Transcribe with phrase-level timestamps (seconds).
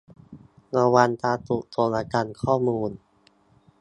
[0.77, 2.91] ระวังการถูกโจรกรรมข้อมูล